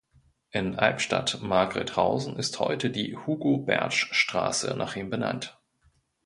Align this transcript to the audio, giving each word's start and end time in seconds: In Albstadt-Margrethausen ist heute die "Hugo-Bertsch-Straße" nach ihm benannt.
In 0.49 0.77
Albstadt-Margrethausen 0.79 2.35
ist 2.35 2.59
heute 2.59 2.89
die 2.89 3.15
"Hugo-Bertsch-Straße" 3.15 4.73
nach 4.75 4.95
ihm 4.95 5.11
benannt. 5.11 5.59